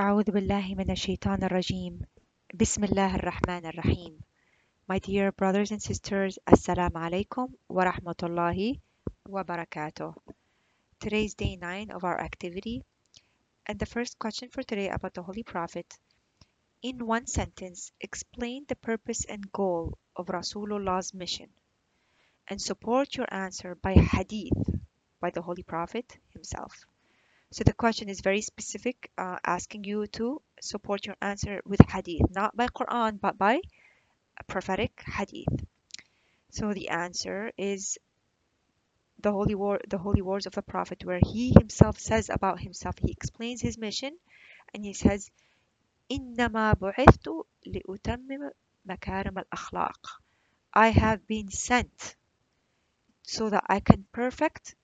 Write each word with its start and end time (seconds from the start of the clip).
أعوذ 0.00 0.30
بالله 0.30 0.74
من 0.74 0.90
الشيطان 0.90 1.42
الرجيم 1.44 2.00
بسم 2.54 2.84
الله 2.84 3.14
الرحمن 3.16 3.66
الرحيم 3.66 4.20
My 4.88 4.98
dear 4.98 5.32
brothers 5.32 5.70
and 5.72 5.82
sisters 5.82 6.38
Assalamu 6.46 7.00
alaikum 7.00 7.48
wa 7.68 7.84
rahmatullahi 7.84 8.80
wa 9.28 9.42
barakatuh 9.42 10.14
Today's 11.00 11.34
day 11.34 11.56
9 11.56 11.90
of 11.90 12.04
our 12.04 12.20
activity 12.20 12.82
and 13.66 13.78
the 13.78 13.86
first 13.86 14.18
question 14.18 14.50
for 14.50 14.62
today 14.62 14.88
about 14.90 15.14
the 15.14 15.22
Holy 15.22 15.42
Prophet 15.42 15.98
In 16.82 17.06
one 17.06 17.26
sentence 17.26 17.90
explain 18.00 18.66
the 18.68 18.76
purpose 18.76 19.24
and 19.24 19.50
goal 19.50 19.96
of 20.14 20.28
Rasulullah's 20.28 21.14
mission 21.14 21.48
and 22.48 22.60
support 22.60 23.16
your 23.16 23.32
answer 23.32 23.74
by 23.74 23.94
hadith 23.94 24.52
by 25.20 25.30
the 25.30 25.40
Holy 25.40 25.62
Prophet 25.62 26.18
himself 26.28 26.86
So 27.53 27.65
the 27.65 27.73
question 27.73 28.07
is 28.07 28.21
very 28.21 28.41
specific, 28.41 29.11
uh, 29.17 29.37
asking 29.43 29.83
you 29.83 30.07
to 30.07 30.41
support 30.61 31.05
your 31.05 31.17
answer 31.21 31.61
with 31.65 31.81
hadith, 31.81 32.31
not 32.31 32.55
by 32.55 32.67
Quran, 32.67 33.19
but 33.19 33.37
by 33.37 33.59
prophetic 34.47 35.01
hadith. 35.01 35.65
So 36.49 36.73
the 36.73 36.89
answer 36.89 37.51
is 37.57 37.97
the 39.19 39.33
holy 39.33 39.55
war, 39.55 39.81
the 39.87 39.97
holy 39.97 40.21
words 40.21 40.45
of 40.45 40.53
the 40.53 40.61
prophet, 40.61 41.03
where 41.03 41.19
he 41.21 41.51
himself 41.51 41.99
says 41.99 42.29
about 42.29 42.61
himself, 42.61 42.95
he 42.97 43.11
explains 43.11 43.61
his 43.61 43.77
mission, 43.77 44.17
and 44.73 44.85
he 44.85 44.93
says, 44.93 45.29
"Innama 46.09 46.75
bu'ithtu 46.75 47.43
liutammim 47.67 48.49
makarim 48.87 49.37
al-akhlaq." 49.37 49.99
I 50.73 50.87
have 50.87 51.27
been 51.27 51.51
sent 51.51 52.15
so 53.23 53.49
that 53.49 53.65
I 53.67 53.81
can 53.81 54.05
perfect 54.13 54.75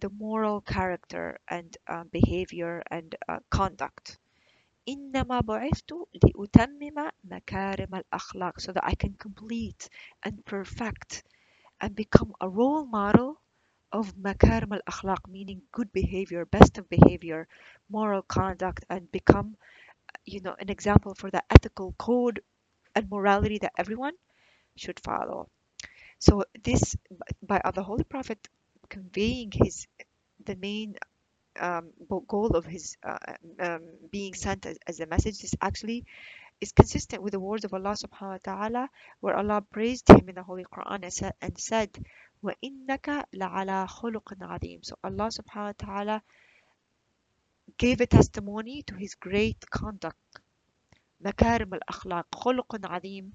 the 0.00 0.10
moral 0.10 0.60
character 0.60 1.38
and 1.48 1.76
uh, 1.88 2.04
behavior 2.12 2.82
and 2.90 3.14
uh, 3.28 3.38
conduct. 3.50 4.18
إنما 4.88 5.40
بعثت 5.40 5.92
لأتمم 6.24 7.10
مكارم 7.24 7.94
الأخلاق 7.94 8.60
so 8.60 8.72
that 8.72 8.84
I 8.84 8.94
can 8.94 9.14
complete 9.14 9.88
and 10.24 10.44
perfect 10.44 11.22
and 11.80 11.94
become 11.94 12.32
a 12.40 12.48
role 12.48 12.86
model 12.86 13.40
of 13.92 14.14
makarim 14.16 14.72
al-akhlaq, 14.72 15.28
meaning 15.28 15.62
good 15.72 15.92
behavior, 15.92 16.44
best 16.44 16.78
of 16.78 16.88
behavior, 16.88 17.48
moral 17.88 18.22
conduct, 18.22 18.84
and 18.88 19.10
become, 19.12 19.56
you 20.24 20.40
know, 20.40 20.54
an 20.58 20.68
example 20.70 21.14
for 21.14 21.30
the 21.30 21.42
ethical 21.50 21.92
code 21.98 22.40
and 22.94 23.10
morality 23.10 23.58
that 23.58 23.72
everyone 23.76 24.14
should 24.76 25.00
follow. 25.00 25.48
So 26.18 26.44
this, 26.62 26.96
by 27.42 27.60
the 27.74 27.82
Holy 27.82 28.04
Prophet 28.04 28.48
conveying 28.89 29.51
his 29.51 29.87
the 30.45 30.55
main 30.55 30.95
um, 31.59 31.91
goal 32.27 32.55
of 32.55 32.65
his 32.65 32.97
uh, 33.03 33.17
um, 33.59 33.81
being 34.11 34.33
sent 34.33 34.65
as, 34.65 34.77
as 34.87 34.99
a 34.99 35.05
message 35.05 35.43
is 35.43 35.55
actually 35.61 36.05
is 36.61 36.71
consistent 36.71 37.21
with 37.21 37.33
the 37.33 37.39
words 37.39 37.65
of 37.65 37.73
Allah 37.73 37.95
subhanahu 37.95 38.31
wa 38.31 38.43
ta'ala 38.43 38.89
where 39.19 39.35
Allah 39.35 39.61
praised 39.61 40.07
him 40.09 40.29
in 40.29 40.35
the 40.35 40.43
Holy 40.43 40.63
Quran 40.65 41.03
and 41.03 41.13
said, 41.13 41.33
and 41.41 41.57
said 41.57 41.89
وَإِنَّكَ 42.43 43.25
لَعَلَى 43.35 43.87
خُلُقٍ 43.87 44.37
عَظِيمٍ 44.39 44.85
So 44.85 44.95
Allah 45.03 45.29
subhanahu 45.29 45.73
wa 45.79 45.85
ta'ala 45.85 46.23
gave 47.77 48.01
a 48.01 48.05
testimony 48.05 48.83
to 48.83 48.95
his 48.95 49.15
great 49.15 49.69
conduct 49.69 50.17
مكارم 51.23 51.73
الأخلاق 51.73 52.35
خلق 52.35 52.85
عظيم 52.85 53.31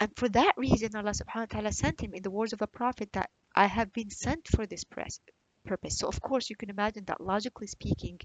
and 0.00 0.10
for 0.16 0.28
that 0.28 0.52
reason 0.56 0.94
Allah 0.94 1.12
subhanahu 1.12 1.46
wa 1.46 1.46
ta'ala 1.46 1.72
sent 1.72 2.00
him 2.00 2.14
in 2.14 2.22
the 2.22 2.30
words 2.30 2.52
of 2.52 2.58
the 2.58 2.66
Prophet 2.66 3.12
that 3.12 3.30
I 3.59 3.65
have 3.67 3.91
been 3.91 4.09
sent 4.09 4.47
for 4.47 4.65
this 4.65 4.85
purpose. 4.85 5.97
So 5.99 6.07
of 6.07 6.21
course 6.21 6.49
you 6.49 6.55
can 6.55 6.69
imagine 6.69 7.03
that 7.07 7.19
logically 7.19 7.67
speaking, 7.67 8.19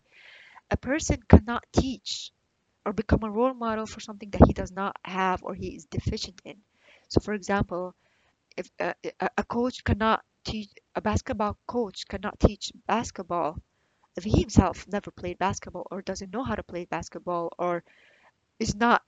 a 0.71 0.77
person 0.77 1.19
cannot 1.29 1.65
teach 1.73 2.31
or 2.87 2.93
become 2.93 3.25
a 3.25 3.31
role 3.31 3.53
model 3.55 3.87
for 3.87 3.99
something 4.01 4.31
that 4.31 4.47
he 4.47 4.53
does 4.53 4.71
not 4.71 4.97
have 5.05 5.43
or 5.43 5.55
he 5.55 5.75
is 5.75 5.87
deficient 5.87 6.41
in. 6.45 6.59
So 7.09 7.21
for 7.21 7.35
example, 7.35 7.97
if 8.57 8.71
uh, 8.79 8.95
a 9.37 9.45
coach 9.45 9.83
cannot 9.83 10.25
teach, 10.45 10.71
a 10.95 11.01
basketball 11.01 11.59
coach 11.67 12.07
cannot 12.07 12.39
teach 12.39 12.73
basketball 12.87 13.59
if 14.17 14.23
he 14.23 14.41
himself 14.41 14.87
never 14.87 15.11
played 15.11 15.39
basketball 15.39 15.89
or 15.91 16.03
doesn't 16.03 16.33
know 16.33 16.45
how 16.45 16.55
to 16.55 16.63
play 16.63 16.85
basketball 16.85 17.53
or 17.59 17.83
is 18.61 18.77
not 18.77 19.03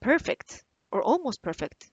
perfect 0.00 0.64
or 0.92 1.02
almost 1.02 1.42
perfect 1.42 1.90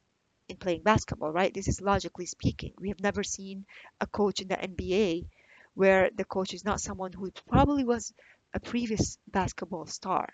in 0.52 0.58
playing 0.58 0.84
basketball, 0.84 1.32
right? 1.32 1.54
This 1.54 1.68
is 1.68 1.82
logically 1.82 2.28
speaking. 2.28 2.74
We 2.78 2.90
have 2.90 3.00
never 3.00 3.24
seen 3.24 3.66
a 4.00 4.08
coach 4.08 4.42
in 4.42 4.48
the 4.50 4.58
NBA 4.58 5.26
where 5.74 6.10
the 6.16 6.26
coach 6.26 6.54
is 6.54 6.66
not 6.66 6.82
someone 6.82 7.14
who 7.14 7.32
probably 7.50 7.84
was 7.84 8.14
a 8.54 8.60
previous 8.60 9.18
basketball 9.28 9.86
star, 9.88 10.28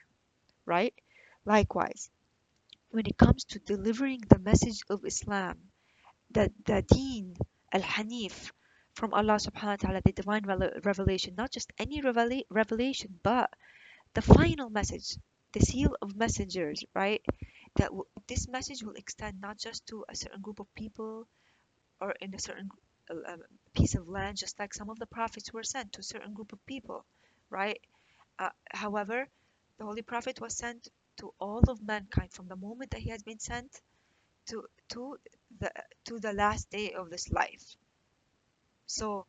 right? 0.65 0.93
Likewise, 1.45 2.09
when 2.89 3.05
it 3.05 3.17
comes 3.17 3.45
to 3.45 3.59
delivering 3.59 4.21
the 4.27 4.39
message 4.39 4.81
of 4.89 5.05
Islam, 5.05 5.57
the, 6.31 6.51
the 6.65 6.81
deen, 6.81 7.35
al-hanif, 7.71 8.51
from 8.95 9.13
Allah 9.13 9.37
subhanahu 9.37 9.77
wa 9.77 9.83
ta'ala, 9.83 10.01
the 10.03 10.11
divine 10.11 10.43
revelation, 10.83 11.35
not 11.37 11.51
just 11.51 11.71
any 11.77 12.01
revela 12.01 12.41
revelation, 12.49 13.19
but 13.21 13.49
the 14.15 14.23
final 14.23 14.71
message, 14.71 15.17
the 15.53 15.59
seal 15.59 15.95
of 16.01 16.15
messengers, 16.15 16.83
right? 16.95 17.21
That 17.77 17.91
this 18.27 18.47
message 18.47 18.83
will 18.83 18.95
extend 18.95 19.39
not 19.41 19.57
just 19.57 19.87
to 19.87 20.05
a 20.09 20.15
certain 20.15 20.41
group 20.41 20.59
of 20.59 20.73
people 20.75 21.27
or 22.01 22.11
in 22.21 22.33
a 22.33 22.39
certain 22.39 22.69
piece 23.73 23.95
of 23.95 24.07
land, 24.09 24.37
just 24.37 24.59
like 24.59 24.73
some 24.73 24.89
of 24.89 24.99
the 24.99 25.05
prophets 25.05 25.53
were 25.53 25.63
sent 25.63 25.93
to 25.93 26.01
a 26.01 26.03
certain 26.03 26.33
group 26.33 26.53
of 26.53 26.65
people, 26.65 27.05
right? 27.49 27.79
Uh, 28.39 28.49
however, 28.71 29.27
the 29.77 29.85
Holy 29.85 30.01
Prophet 30.01 30.41
was 30.41 30.55
sent 30.57 30.87
to 31.17 31.33
all 31.39 31.63
of 31.69 31.81
mankind 31.81 32.31
from 32.31 32.47
the 32.47 32.55
moment 32.55 32.91
that 32.91 33.01
he 33.01 33.09
has 33.09 33.23
been 33.23 33.39
sent 33.39 33.81
to 34.47 34.65
to 34.89 35.17
the 35.59 35.71
to 36.05 36.19
the 36.19 36.33
last 36.33 36.69
day 36.69 36.93
of 36.93 37.09
this 37.09 37.31
life. 37.31 37.75
So, 38.85 39.25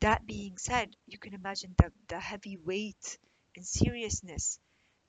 that 0.00 0.26
being 0.26 0.58
said, 0.58 0.96
you 1.06 1.18
can 1.18 1.34
imagine 1.34 1.74
the, 1.78 1.92
the 2.08 2.20
heavy 2.20 2.56
weight 2.56 3.18
and 3.56 3.66
seriousness 3.66 4.58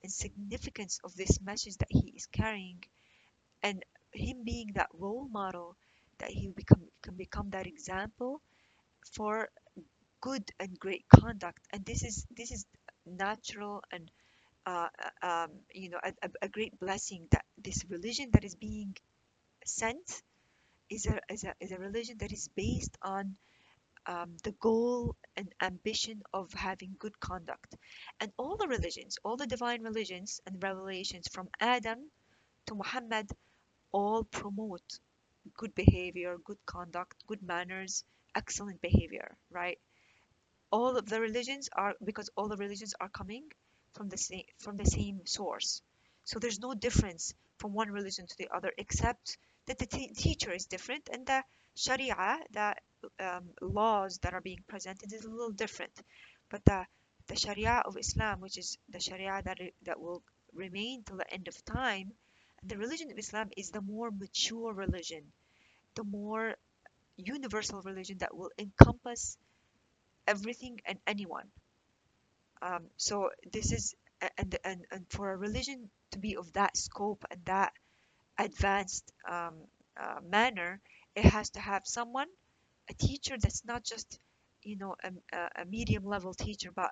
and 0.02 0.12
significance 0.12 1.00
of 1.04 1.14
this 1.14 1.40
message 1.40 1.76
that 1.78 1.90
he 1.90 2.12
is 2.16 2.26
carrying 2.26 2.82
and 3.62 3.84
him 4.12 4.44
being 4.44 4.72
that 4.74 4.88
role 4.92 5.28
model 5.30 5.76
that 6.18 6.30
he 6.30 6.48
become 6.48 6.82
can 7.02 7.14
become 7.14 7.50
that 7.50 7.66
example 7.66 8.40
for 9.12 9.48
good 10.20 10.44
and 10.58 10.78
great 10.78 11.04
conduct. 11.08 11.60
And 11.72 11.84
this 11.84 12.02
is 12.02 12.26
this 12.36 12.50
is 12.50 12.66
natural 13.06 13.82
and 13.92 14.10
uh, 14.66 14.88
um, 15.22 15.50
you 15.72 15.90
know 15.90 15.98
a, 16.02 16.12
a 16.42 16.48
great 16.48 16.78
blessing 16.78 17.26
that 17.30 17.44
this 17.56 17.84
religion 17.88 18.30
that 18.32 18.44
is 18.44 18.54
being 18.54 18.94
sent 19.64 20.22
is 20.90 21.06
a, 21.06 21.20
is 21.32 21.44
a, 21.44 21.54
is 21.60 21.72
a 21.72 21.78
religion 21.78 22.16
that 22.18 22.32
is 22.32 22.48
based 22.54 22.96
on 23.02 23.36
um, 24.08 24.36
the 24.42 24.52
goal 24.52 25.14
and 25.36 25.54
ambition 25.60 26.22
of 26.32 26.52
having 26.54 26.96
good 26.98 27.20
conduct. 27.20 27.76
And 28.20 28.32
all 28.38 28.56
the 28.56 28.66
religions, 28.66 29.18
all 29.22 29.36
the 29.36 29.46
divine 29.46 29.82
religions 29.82 30.40
and 30.46 30.60
revelations 30.62 31.28
from 31.28 31.48
Adam 31.60 32.10
to 32.66 32.74
Muhammad 32.74 33.30
all 33.92 34.24
promote 34.24 34.98
good 35.56 35.74
behavior, 35.74 36.36
good 36.44 36.58
conduct, 36.66 37.14
good 37.26 37.42
manners, 37.42 38.04
excellent 38.34 38.80
behavior, 38.80 39.36
right? 39.50 39.78
All 40.70 40.96
of 40.96 41.08
the 41.08 41.20
religions 41.20 41.68
are 41.72 41.94
because 42.04 42.30
all 42.36 42.48
the 42.48 42.56
religions 42.56 42.94
are 43.00 43.08
coming 43.08 43.44
from 43.94 44.08
the 44.08 44.18
same 44.18 44.44
from 44.58 44.76
the 44.76 44.84
same 44.84 45.20
source. 45.26 45.82
So 46.24 46.38
there's 46.38 46.60
no 46.60 46.74
difference 46.74 47.34
from 47.58 47.72
one 47.72 47.90
religion 47.90 48.26
to 48.26 48.36
the 48.38 48.48
other 48.54 48.72
except 48.76 49.38
that 49.66 49.78
the 49.78 49.86
teacher 49.86 50.52
is 50.52 50.66
different 50.66 51.08
and 51.12 51.26
the 51.26 51.42
Sharia, 51.78 52.40
the 52.50 52.74
um, 53.20 53.50
laws 53.62 54.18
that 54.22 54.34
are 54.34 54.40
being 54.40 54.64
presented 54.66 55.12
is 55.12 55.24
a 55.24 55.30
little 55.30 55.52
different. 55.52 55.92
But 56.50 56.64
the, 56.64 56.84
the 57.28 57.36
Sharia 57.36 57.82
of 57.84 57.96
Islam, 57.96 58.40
which 58.40 58.58
is 58.58 58.78
the 58.88 58.98
Sharia 58.98 59.40
that, 59.44 59.58
that 59.84 60.00
will 60.00 60.22
remain 60.52 61.04
till 61.04 61.18
the 61.18 61.32
end 61.32 61.46
of 61.46 61.64
time, 61.64 62.12
the 62.64 62.76
religion 62.76 63.12
of 63.12 63.18
Islam 63.18 63.50
is 63.56 63.70
the 63.70 63.80
more 63.80 64.10
mature 64.10 64.72
religion, 64.72 65.22
the 65.94 66.02
more 66.02 66.56
universal 67.16 67.80
religion 67.82 68.18
that 68.18 68.36
will 68.36 68.50
encompass 68.58 69.38
everything 70.26 70.80
and 70.84 70.98
anyone. 71.06 71.46
Um, 72.60 72.86
so 72.96 73.30
this 73.52 73.70
is 73.70 73.94
and, 74.36 74.56
and 74.64 74.84
and 74.90 75.06
for 75.10 75.30
a 75.30 75.36
religion 75.36 75.90
to 76.10 76.18
be 76.18 76.36
of 76.36 76.52
that 76.54 76.76
scope 76.76 77.24
and 77.30 77.40
that 77.44 77.72
advanced 78.36 79.12
um, 79.30 79.54
uh, 80.00 80.20
manner, 80.22 80.80
it 81.14 81.24
has 81.24 81.50
to 81.50 81.60
have 81.60 81.82
someone 81.86 82.28
a 82.90 82.94
teacher 82.94 83.36
that's 83.38 83.64
not 83.64 83.84
just 83.84 84.18
you 84.62 84.76
know 84.76 84.94
a, 85.04 85.12
a 85.62 85.64
medium 85.66 86.04
level 86.04 86.34
teacher 86.34 86.70
but 86.74 86.90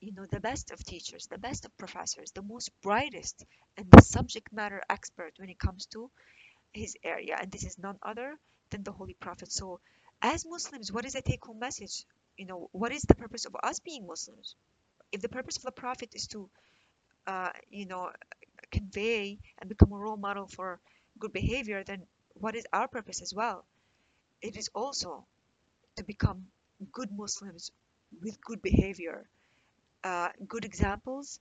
you 0.00 0.12
know 0.12 0.26
the 0.26 0.40
best 0.40 0.70
of 0.70 0.84
teachers 0.84 1.26
the 1.28 1.38
best 1.38 1.64
of 1.64 1.76
professors 1.78 2.32
the 2.32 2.42
most 2.42 2.70
brightest 2.82 3.44
and 3.76 3.86
the 3.90 4.02
subject 4.02 4.52
matter 4.52 4.82
expert 4.90 5.32
when 5.38 5.48
it 5.50 5.58
comes 5.58 5.86
to 5.86 6.10
his 6.72 6.96
area. 7.04 7.36
And 7.40 7.50
this 7.50 7.64
is 7.64 7.78
none 7.78 7.98
other 8.02 8.38
than 8.70 8.82
the 8.84 8.92
holy 8.92 9.14
prophet. 9.14 9.52
So 9.52 9.80
as 10.22 10.44
muslims 10.46 10.92
what 10.92 11.04
is 11.06 11.14
the 11.14 11.22
take 11.22 11.44
home 11.44 11.58
message? 11.60 12.04
You 12.36 12.46
know 12.46 12.68
what 12.72 12.92
is 12.92 13.02
the 13.02 13.14
purpose 13.14 13.46
of 13.46 13.56
us 13.62 13.80
being 13.80 14.06
muslims? 14.06 14.56
If 15.12 15.22
the 15.22 15.28
purpose 15.28 15.56
of 15.58 15.62
the 15.64 15.72
prophet 15.72 16.10
is 16.14 16.26
to 16.28 16.50
uh, 17.26 17.50
you 17.70 17.86
know, 17.86 18.10
convey 18.70 19.38
and 19.60 19.68
become 19.68 19.92
a 19.92 19.98
role 19.98 20.16
model 20.16 20.46
for 20.48 20.80
good 21.18 21.32
behavior, 21.32 21.84
then 21.84 22.06
what 22.34 22.54
is 22.54 22.66
our 22.72 22.88
purpose 22.88 23.22
as 23.22 23.34
well? 23.34 23.64
It 24.40 24.56
is 24.56 24.68
also 24.74 25.26
to 25.96 26.04
become 26.04 26.46
good 26.92 27.10
Muslims 27.12 27.70
with 28.22 28.40
good 28.44 28.60
behavior, 28.62 29.28
uh, 30.04 30.28
good 30.48 30.64
examples, 30.64 31.40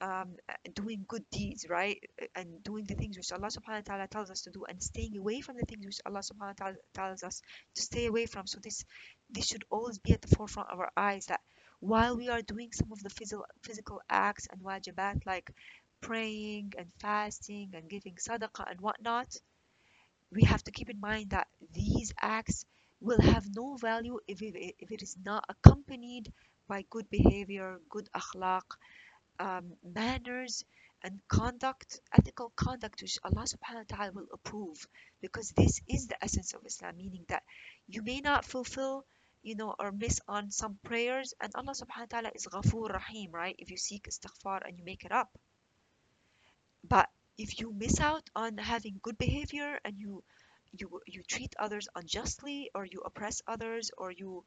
um, 0.00 0.36
doing 0.74 1.04
good 1.06 1.24
deeds, 1.30 1.66
right? 1.68 2.02
And 2.34 2.62
doing 2.62 2.84
the 2.84 2.94
things 2.94 3.16
which 3.16 3.32
Allah 3.32 3.48
subhanahu 3.48 3.86
wa 3.88 3.94
ta'ala 3.94 4.08
tells 4.08 4.30
us 4.30 4.42
to 4.42 4.50
do 4.50 4.64
and 4.64 4.82
staying 4.82 5.16
away 5.16 5.40
from 5.40 5.56
the 5.56 5.64
things 5.64 5.84
which 5.84 6.00
Allah 6.06 6.20
subhanahu 6.20 6.58
wa 6.58 6.64
ta'ala 6.64 6.76
tells 6.94 7.22
us 7.22 7.42
to 7.74 7.82
stay 7.82 8.06
away 8.06 8.26
from. 8.26 8.46
So 8.46 8.58
this 8.62 8.84
this 9.30 9.46
should 9.46 9.64
always 9.70 9.98
be 9.98 10.12
at 10.12 10.22
the 10.22 10.34
forefront 10.34 10.70
of 10.70 10.80
our 10.80 10.90
eyes 10.96 11.26
that 11.26 11.40
while 11.80 12.16
we 12.16 12.28
are 12.28 12.42
doing 12.42 12.72
some 12.72 12.92
of 12.92 13.02
the 13.02 13.10
physical 13.10 13.44
physical 13.62 14.00
acts 14.08 14.48
and 14.50 14.60
wajibat 14.62 15.26
like 15.26 15.50
praying 16.00 16.72
and 16.78 16.88
fasting 16.98 17.70
and 17.74 17.88
giving 17.88 18.14
sadaqah 18.14 18.70
and 18.70 18.80
whatnot, 18.80 19.36
we 20.32 20.42
have 20.44 20.62
to 20.64 20.70
keep 20.70 20.90
in 20.90 21.00
mind 21.00 21.30
that 21.30 21.48
these 21.72 22.12
acts 22.20 22.64
will 23.00 23.20
have 23.20 23.46
no 23.54 23.76
value 23.76 24.18
if 24.28 24.42
it, 24.42 24.74
if 24.78 24.92
it 24.92 25.02
is 25.02 25.16
not 25.24 25.44
accompanied 25.48 26.32
by 26.68 26.84
good 26.90 27.08
behavior, 27.10 27.80
good 27.88 28.08
akhlaq, 28.14 28.62
um, 29.38 29.72
manners, 29.82 30.64
and 31.02 31.18
conduct, 31.28 32.00
ethical 32.16 32.52
conduct, 32.54 33.00
which 33.00 33.18
Allah 33.24 33.44
subhanahu 33.44 33.90
wa 33.90 33.96
ta'ala 33.96 34.12
will 34.12 34.28
approve. 34.32 34.86
Because 35.20 35.50
this 35.52 35.80
is 35.88 36.06
the 36.06 36.22
essence 36.22 36.52
of 36.52 36.60
Islam, 36.66 36.96
meaning 36.98 37.24
that 37.28 37.42
you 37.88 38.02
may 38.02 38.20
not 38.20 38.44
fulfill, 38.44 39.06
you 39.42 39.56
know, 39.56 39.74
or 39.78 39.92
miss 39.92 40.20
on 40.28 40.50
some 40.50 40.78
prayers, 40.84 41.32
and 41.40 41.50
Allah 41.54 41.72
subhanahu 41.72 42.12
wa 42.12 42.20
ta'ala 42.20 42.30
is 42.34 42.46
Ghafoor 42.46 42.92
Rahim, 42.92 43.32
right? 43.32 43.56
If 43.58 43.70
you 43.70 43.78
seek 43.78 44.08
istighfar 44.08 44.60
and 44.66 44.76
you 44.78 44.84
make 44.84 45.04
it 45.04 45.12
up. 45.12 45.30
But 46.86 47.08
if 47.44 47.60
you 47.60 47.72
miss 47.72 48.00
out 48.00 48.26
on 48.36 48.58
having 48.58 49.00
good 49.02 49.18
behavior 49.18 49.78
and 49.84 49.94
you 49.98 50.22
you 50.80 50.88
you 51.06 51.22
treat 51.34 51.54
others 51.58 51.88
unjustly 51.96 52.70
or 52.74 52.84
you 52.84 53.00
oppress 53.04 53.42
others 53.48 53.90
or 53.98 54.10
you 54.12 54.44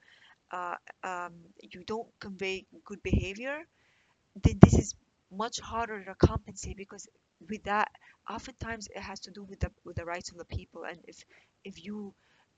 uh, 0.51 0.75
um, 1.03 1.33
you 1.73 1.83
don't 1.85 2.09
convey 2.19 2.65
good 2.85 3.01
behavior 3.03 3.57
then 4.43 4.59
this 4.61 4.75
is 4.77 4.95
much 5.31 5.59
harder 5.59 6.03
to 6.05 6.15
compensate 6.15 6.77
because 6.77 7.07
with 7.49 7.63
that 7.63 7.89
oftentimes 8.29 8.87
it 8.95 9.01
has 9.01 9.19
to 9.21 9.31
do 9.31 9.43
with 9.43 9.59
the 9.59 9.71
with 9.85 9.95
the 9.97 10.05
rights 10.05 10.31
of 10.31 10.37
the 10.37 10.45
people. 10.45 10.83
And 10.85 10.99
if 11.07 11.23
if 11.63 11.83
you 11.85 12.13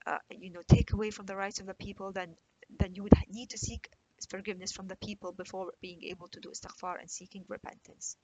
uh, 0.08 0.20
you 0.30 0.52
know 0.52 0.64
take 0.68 0.94
away 0.94 1.12
from 1.12 1.26
the 1.26 1.36
rights 1.36 1.60
of 1.62 1.68
the 1.68 1.74
people 1.76 2.12
then 2.12 2.36
then 2.80 2.94
you 2.96 3.04
would 3.04 3.14
need 3.30 3.50
to 3.52 3.58
seek 3.58 3.90
forgiveness 4.30 4.72
from 4.72 4.88
the 4.88 4.96
people 4.98 5.32
before 5.34 5.72
being 5.82 6.04
able 6.04 6.28
to 6.30 6.40
do 6.40 6.50
istighfar 6.50 7.00
and 7.00 7.10
seeking 7.10 7.44
repentance 7.48 8.18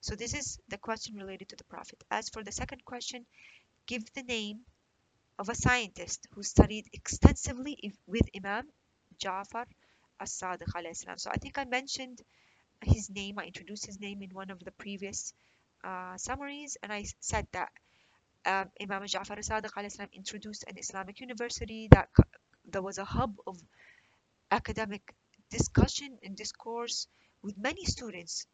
so 0.00 0.14
this 0.14 0.34
is 0.34 0.58
the 0.68 0.78
question 0.78 1.16
related 1.16 1.48
to 1.48 1.56
the 1.56 1.64
prophet 1.64 2.02
as 2.10 2.28
for 2.28 2.42
the 2.42 2.52
second 2.52 2.84
question 2.84 3.26
give 3.86 4.04
the 4.14 4.22
name 4.22 4.60
of 5.38 5.48
a 5.48 5.54
scientist 5.54 6.26
who 6.32 6.42
studied 6.42 6.86
extensively 6.92 7.92
with 8.06 8.28
imam 8.36 8.66
jafar 9.18 9.66
as-sadiq 10.20 11.18
so 11.18 11.30
i 11.30 11.36
think 11.36 11.58
i 11.58 11.64
mentioned 11.64 12.22
his 12.82 13.10
name. 13.10 13.38
I 13.38 13.46
introduced 13.46 13.86
his 13.86 14.00
name 14.00 14.22
in 14.22 14.30
one 14.30 14.50
of 14.50 14.62
the 14.64 14.70
previous 14.72 15.32
uh, 15.84 16.16
summaries, 16.16 16.76
and 16.82 16.92
I 16.92 17.04
said 17.20 17.46
that 17.52 17.70
um, 18.44 18.70
Imam 18.80 19.02
Ja'far 19.02 19.36
al 19.36 19.60
Sadiq 19.60 20.08
introduced 20.12 20.64
an 20.68 20.78
Islamic 20.78 21.20
university 21.20 21.88
that 21.90 22.08
there 22.64 22.82
was 22.82 22.98
a 22.98 23.04
hub 23.04 23.34
of 23.46 23.58
academic 24.50 25.14
discussion 25.50 26.18
and 26.22 26.36
discourse 26.36 27.08
with 27.42 27.56
many 27.58 27.84
students 27.84 28.46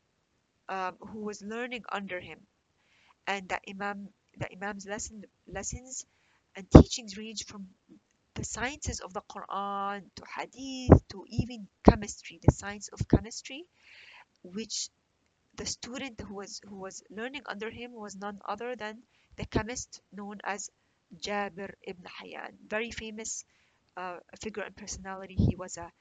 um, 0.69 0.97
who 1.01 1.21
was 1.21 1.43
learning 1.43 1.85
under 1.93 2.21
him, 2.21 2.47
and 3.27 3.49
that 3.49 3.63
Imam 3.69 4.09
the 4.39 4.49
Imam's 4.53 4.87
lesson 4.87 5.25
lessons 5.47 6.07
and 6.57 6.71
teachings 6.71 7.17
range 7.19 7.45
from 7.47 7.69
the 8.35 8.45
sciences 8.45 9.01
of 9.01 9.13
the 9.15 9.23
Quran 9.23 10.05
to 10.17 10.25
Hadith 10.37 11.09
to 11.09 11.25
even 11.29 11.69
chemistry, 11.85 12.39
the 12.43 12.53
science 12.53 12.89
of 12.89 13.09
chemistry, 13.09 13.65
which 14.43 14.89
the 15.55 15.67
student 15.67 16.21
who 16.21 16.35
was 16.35 16.61
who 16.69 16.77
was 16.77 17.03
learning 17.11 17.43
under 17.47 17.71
him 17.71 17.93
was 17.93 18.17
none 18.17 18.41
other 18.45 18.77
than 18.77 19.03
the 19.37 19.47
chemist 19.47 20.01
known 20.13 20.41
as 20.45 20.71
Jabir 21.17 21.75
ibn 21.83 22.05
Hayyan, 22.05 22.57
very 22.67 22.91
famous 22.91 23.45
uh, 23.97 24.19
figure 24.43 24.63
and 24.65 24.77
personality. 24.77 25.35
He 25.35 25.57
was 25.57 25.77
a 25.79 25.93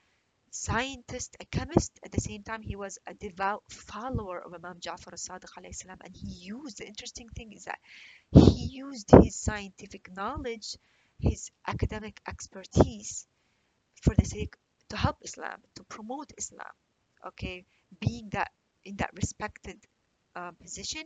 scientist, 0.51 1.37
a 1.39 1.45
chemist. 1.45 1.99
At 2.03 2.11
the 2.11 2.21
same 2.21 2.43
time, 2.43 2.61
he 2.61 2.75
was 2.75 2.99
a 3.07 3.13
devout 3.13 3.63
follower 3.69 4.39
of 4.39 4.53
Imam 4.53 4.79
Ja'far 4.79 5.13
as-Sadiq 5.13 5.49
and 6.05 6.15
he 6.15 6.27
used, 6.27 6.77
the 6.77 6.85
interesting 6.85 7.29
thing 7.29 7.53
is 7.53 7.65
that 7.65 7.79
he 8.31 8.65
used 8.65 9.09
his 9.23 9.35
scientific 9.35 10.13
knowledge, 10.15 10.77
his 11.19 11.49
academic 11.67 12.21
expertise 12.27 13.25
for 14.01 14.13
the 14.13 14.25
sake 14.25 14.55
to 14.89 14.97
help 14.97 15.17
Islam, 15.23 15.61
to 15.75 15.83
promote 15.83 16.31
Islam. 16.37 16.73
Okay, 17.25 17.65
being 17.99 18.29
that 18.31 18.51
in 18.83 18.97
that 18.97 19.11
respected 19.15 19.77
uh, 20.35 20.51
position 20.61 21.03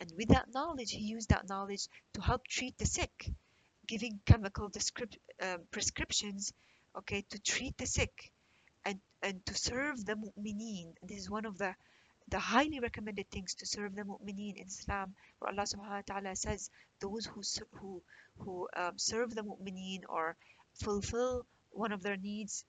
and 0.00 0.10
with 0.16 0.28
that 0.28 0.46
knowledge 0.52 0.92
he 0.92 1.04
used 1.04 1.28
that 1.28 1.48
knowledge 1.48 1.86
to 2.14 2.20
help 2.20 2.46
treat 2.46 2.76
the 2.78 2.86
sick 2.86 3.30
giving 3.86 4.20
chemical 4.24 4.70
uh, 5.42 5.56
prescriptions 5.70 6.52
okay 6.96 7.24
to 7.28 7.38
treat 7.40 7.76
the 7.78 7.86
sick 7.86 8.32
and 8.84 9.00
and 9.22 9.44
to 9.46 9.54
serve 9.54 10.04
the 10.04 10.14
mu'mineen 10.14 10.94
this 11.02 11.18
is 11.18 11.30
one 11.30 11.44
of 11.44 11.58
the 11.58 11.74
the 12.28 12.38
highly 12.38 12.78
recommended 12.78 13.28
things 13.30 13.54
to 13.54 13.66
serve 13.66 13.94
the 13.94 14.04
mu'mineen 14.04 14.56
in 14.56 14.66
Islam 14.66 15.14
where 15.38 15.50
Allah 15.50 15.66
subhanahu 15.66 16.00
wa 16.02 16.06
ta'ala 16.06 16.36
says 16.36 16.70
those 17.00 17.26
who 17.26 17.42
who 17.78 18.02
who 18.38 18.68
um, 18.76 18.98
serve 18.98 19.34
the 19.34 19.42
mu'mineen 19.42 20.02
or 20.08 20.36
fulfill 20.74 21.44
one 21.70 21.92
of 21.92 22.02
their 22.02 22.16
needs 22.16 22.64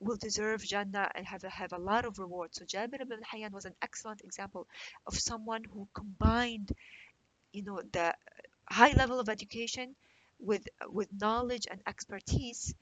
will 0.00 0.16
deserve 0.16 0.62
Jannah 0.62 1.10
and 1.14 1.26
have 1.26 1.42
a, 1.42 1.48
have 1.48 1.72
a 1.72 1.78
lot 1.78 2.04
of 2.04 2.18
rewards. 2.18 2.58
So 2.58 2.64
Jabir 2.64 3.00
ibn 3.00 3.20
Hayyan 3.32 3.50
was 3.50 3.64
an 3.64 3.74
excellent 3.82 4.20
example 4.22 4.68
of 5.06 5.18
someone 5.18 5.64
who 5.64 5.88
combined, 5.92 6.70
you 7.52 7.64
know, 7.64 7.82
the 7.92 8.14
high 8.70 8.92
level 8.92 9.18
of 9.18 9.28
education 9.28 9.96
with 10.38 10.68
with 10.88 11.08
knowledge 11.12 11.66
and 11.68 11.80
expertise 11.86 12.74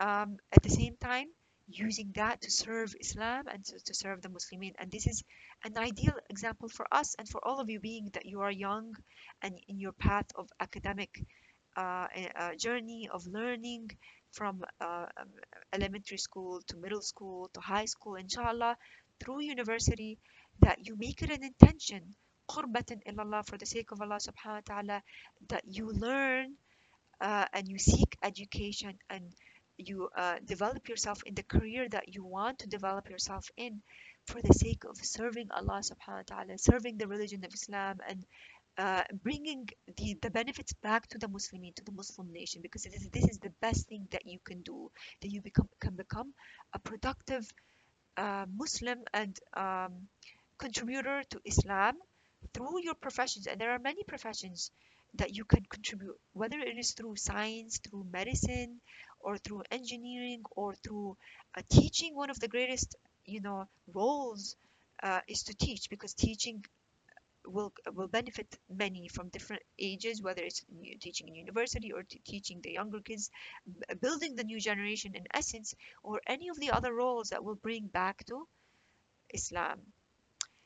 um, 0.00 0.36
at 0.52 0.62
the 0.62 0.70
same 0.70 0.96
time 1.00 1.26
using 1.68 2.12
that 2.14 2.42
to 2.42 2.50
serve 2.50 2.94
Islam 3.00 3.44
and 3.52 3.64
to, 3.64 3.78
to 3.84 3.94
serve 3.94 4.22
the 4.22 4.28
Muslimin. 4.28 4.74
And 4.78 4.90
this 4.90 5.06
is 5.06 5.22
an 5.64 5.76
ideal 5.78 6.14
example 6.28 6.68
for 6.68 6.86
us 6.92 7.14
and 7.18 7.28
for 7.28 7.40
all 7.46 7.60
of 7.60 7.70
you 7.70 7.80
being 7.80 8.10
that 8.14 8.26
you 8.26 8.40
are 8.40 8.50
young 8.50 8.94
and 9.42 9.58
in 9.68 9.78
your 9.78 9.92
path 9.92 10.26
of 10.34 10.48
academic 10.60 11.24
uh, 11.76 12.06
uh, 12.36 12.54
journey 12.56 13.08
of 13.12 13.26
learning 13.26 13.90
from 14.32 14.64
uh, 14.80 15.06
um, 15.20 15.28
elementary 15.72 16.18
school 16.18 16.60
to 16.66 16.76
middle 16.76 17.02
school 17.02 17.50
to 17.54 17.60
high 17.60 17.84
school, 17.84 18.16
inshallah, 18.16 18.76
through 19.20 19.42
university, 19.42 20.18
that 20.60 20.78
you 20.86 20.96
make 20.96 21.22
it 21.22 21.30
an 21.30 21.44
intention, 21.44 22.14
qurbatan 22.48 23.00
ilallah, 23.06 23.46
for 23.46 23.58
the 23.58 23.66
sake 23.66 23.92
of 23.92 24.00
Allah 24.00 24.18
subhanahu 24.18 24.68
wa 24.68 24.74
ta'ala, 24.74 25.02
that 25.48 25.64
you 25.66 25.92
learn 25.92 26.54
uh, 27.20 27.46
and 27.52 27.68
you 27.68 27.78
seek 27.78 28.16
education 28.22 28.98
and 29.08 29.32
you 29.78 30.08
uh, 30.16 30.36
develop 30.44 30.88
yourself 30.88 31.22
in 31.24 31.34
the 31.34 31.42
career 31.42 31.88
that 31.88 32.14
you 32.14 32.24
want 32.24 32.60
to 32.60 32.68
develop 32.68 33.08
yourself 33.10 33.50
in 33.56 33.82
for 34.26 34.40
the 34.40 34.54
sake 34.54 34.84
of 34.84 34.96
serving 34.96 35.48
Allah 35.50 35.80
subhanahu 35.82 36.22
wa 36.22 36.36
ta'ala, 36.36 36.58
serving 36.58 36.98
the 36.98 37.08
religion 37.08 37.44
of 37.44 37.52
Islam 37.52 37.98
and 38.08 38.24
uh, 38.78 39.02
bringing 39.22 39.68
the, 39.96 40.16
the 40.22 40.30
benefits 40.30 40.72
back 40.72 41.06
to 41.08 41.18
the 41.18 41.26
Muslimin, 41.26 41.74
to 41.74 41.84
the 41.84 41.92
Muslim 41.92 42.32
nation, 42.32 42.62
because 42.62 42.84
this 42.84 42.94
is, 42.94 43.08
this 43.10 43.28
is 43.28 43.38
the 43.38 43.52
best 43.60 43.88
thing 43.88 44.06
that 44.12 44.26
you 44.26 44.38
can 44.44 44.62
do, 44.62 44.90
that 45.20 45.28
you 45.28 45.42
become 45.42 45.68
can 45.80 45.94
become 45.94 46.32
a 46.72 46.78
productive 46.78 47.46
uh, 48.16 48.46
Muslim 48.56 49.00
and 49.12 49.38
um, 49.54 50.08
contributor 50.58 51.22
to 51.30 51.40
Islam 51.44 51.96
through 52.54 52.82
your 52.82 52.94
professions. 52.94 53.46
And 53.46 53.60
there 53.60 53.72
are 53.72 53.78
many 53.78 54.04
professions 54.04 54.70
that 55.14 55.36
you 55.36 55.44
can 55.44 55.64
contribute, 55.68 56.18
whether 56.32 56.58
it 56.58 56.78
is 56.78 56.92
through 56.92 57.16
science, 57.16 57.78
through 57.78 58.06
medicine, 58.12 58.80
or 59.20 59.36
through 59.38 59.62
engineering, 59.70 60.42
or 60.56 60.74
through 60.74 61.16
uh, 61.56 61.62
teaching. 61.68 62.14
One 62.14 62.30
of 62.30 62.40
the 62.40 62.48
greatest, 62.48 62.96
you 63.26 63.40
know, 63.40 63.68
roles 63.92 64.56
uh, 65.02 65.20
is 65.28 65.42
to 65.44 65.54
teach, 65.54 65.90
because 65.90 66.14
teaching 66.14 66.64
will 67.44 67.72
will 67.94 68.08
benefit 68.08 68.46
many 68.70 69.08
from 69.08 69.28
different 69.28 69.62
ages, 69.78 70.22
whether 70.22 70.42
it's 70.42 70.64
teaching 71.00 71.28
in 71.28 71.34
university 71.34 71.92
or 71.92 72.04
teaching 72.24 72.60
the 72.62 72.72
younger 72.72 73.00
kids, 73.00 73.30
building 74.00 74.36
the 74.36 74.44
new 74.44 74.60
generation 74.60 75.14
in 75.14 75.26
essence, 75.34 75.74
or 76.02 76.20
any 76.26 76.48
of 76.48 76.58
the 76.58 76.70
other 76.70 76.94
roles 76.94 77.30
that 77.30 77.44
will 77.44 77.56
bring 77.56 77.86
back 77.86 78.24
to 78.26 78.46
Islam. 79.34 79.80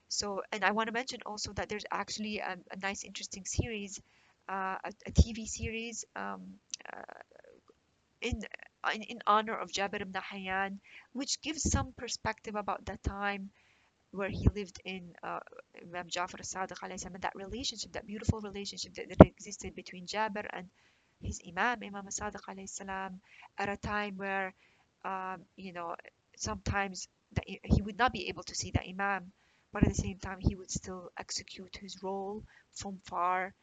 So, 0.09 0.43
and 0.53 0.65
I 0.65 0.71
want 0.71 0.87
to 0.89 0.93
mention 0.93 1.21
also 1.27 1.53
that 1.55 1.69
there's 1.69 1.85
actually 1.91 2.39
a, 2.39 2.57
a 2.71 2.77
nice, 2.81 3.05
interesting 3.05 3.45
series, 3.45 4.01
uh, 4.49 4.77
a, 4.85 4.93
a, 5.07 5.13
TV 5.13 5.47
series 5.47 6.05
um, 6.15 6.43
uh, 6.93 7.23
in, 8.21 8.43
in 8.95 9.03
in 9.03 9.19
honor 9.27 9.55
of 9.55 9.73
Jabir 9.73 10.03
ibn 10.03 10.21
Hayyan, 10.21 10.79
which 11.13 11.41
gives 11.43 11.63
some 11.71 11.93
perspective 11.97 12.55
about 12.55 12.85
that 12.87 13.03
time 13.03 13.51
where 14.13 14.31
he 14.31 14.49
lived 14.55 14.81
in 14.85 15.15
uh, 15.23 15.41
Imam 15.83 16.09
Jafar 16.09 16.41
al-Sadiq 16.41 16.83
and 16.83 17.23
that 17.23 17.35
relationship, 17.35 17.93
that 17.93 18.07
beautiful 18.07 18.41
relationship 18.41 18.95
that, 18.95 19.09
that 19.09 19.27
existed 19.27 19.75
between 19.75 20.07
Jabir 20.07 20.47
and 20.53 20.69
his 21.21 21.41
Imam, 21.47 21.79
Imam 21.83 22.07
al-Sadiq 22.07 23.11
at 23.59 23.69
a 23.69 23.77
time 23.77 24.17
where, 24.17 24.55
um, 25.05 25.43
you 25.57 25.73
know, 25.73 25.95
sometimes 26.37 27.09
that 27.33 27.45
he 27.47 27.83
would 27.83 27.99
not 27.99 28.13
be 28.13 28.29
able 28.29 28.43
to 28.45 28.55
see 28.55 28.71
the 28.71 28.83
Imam, 28.89 29.33
but 29.73 29.83
at 29.83 29.89
the 29.91 29.95
same 29.95 30.19
time 30.19 30.39
he 30.41 30.55
would 30.55 30.71
still 30.71 31.11
execute 31.19 31.77
his 31.77 32.03
role 32.03 32.43
from 32.73 32.99
far 33.05 33.55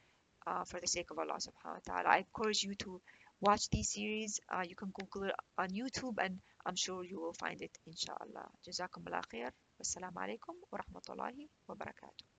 uh, 0.47 0.63
for 0.65 0.79
the 0.79 0.87
sake 0.87 1.11
of 1.11 1.19
Allah 1.19 1.37
subhanahu 1.39 1.79
wa 1.79 1.85
ta'ala. 1.85 2.09
I 2.09 2.17
encourage 2.25 2.63
you 2.63 2.75
to 2.75 3.01
watch 3.41 3.69
these 3.69 3.91
series. 3.91 4.39
Uh, 4.49 4.63
you 4.67 4.75
can 4.75 4.91
Google 4.93 5.29
it 5.29 5.35
on 5.57 5.69
YouTube 5.69 6.17
and 6.23 6.39
I'm 6.65 6.75
sure 6.75 7.03
you 7.03 7.19
will 7.19 7.33
find 7.33 7.61
it 7.61 7.77
inshallah. 7.87 8.49
Jazakum 8.65 9.07
Allah 9.07 9.21
khair. 9.31 9.51
Wassalamu 9.79 10.17
alaikum 10.17 10.55
wa 10.71 10.79
rahmatullahi 10.79 11.49
wa 11.67 11.75
barakatuh. 11.75 12.32